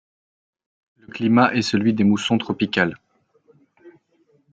Le 0.97 1.05
climat 1.05 1.53
est 1.53 1.61
celui 1.61 1.93
de 1.93 2.03
moussons 2.03 2.39
tropicales. 2.39 2.95